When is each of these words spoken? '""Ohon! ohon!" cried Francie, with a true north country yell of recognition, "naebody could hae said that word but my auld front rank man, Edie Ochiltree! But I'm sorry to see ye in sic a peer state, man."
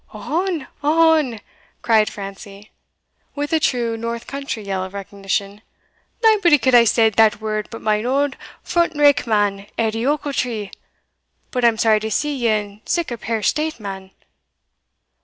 '""Ohon! 0.15 0.65
ohon!" 0.83 1.41
cried 1.83 2.09
Francie, 2.09 2.71
with 3.35 3.53
a 3.53 3.59
true 3.59 3.95
north 3.95 4.25
country 4.25 4.63
yell 4.63 4.83
of 4.83 4.95
recognition, 4.95 5.61
"naebody 6.23 6.57
could 6.57 6.73
hae 6.73 6.85
said 6.85 7.13
that 7.17 7.39
word 7.39 7.67
but 7.69 7.83
my 7.83 8.03
auld 8.03 8.35
front 8.63 8.95
rank 8.97 9.27
man, 9.27 9.67
Edie 9.77 10.07
Ochiltree! 10.07 10.71
But 11.51 11.63
I'm 11.63 11.77
sorry 11.77 11.99
to 11.99 12.09
see 12.09 12.35
ye 12.35 12.47
in 12.47 12.81
sic 12.83 13.11
a 13.11 13.17
peer 13.19 13.43
state, 13.43 13.79
man." 13.79 14.09